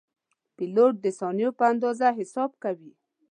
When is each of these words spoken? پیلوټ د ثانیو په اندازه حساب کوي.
پیلوټ 0.55 0.93
د 1.01 1.05
ثانیو 1.19 1.49
په 1.59 1.63
اندازه 1.71 2.07
حساب 2.19 2.51
کوي. 2.63 2.91